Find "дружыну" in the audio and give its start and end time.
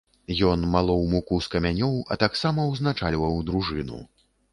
3.51-4.01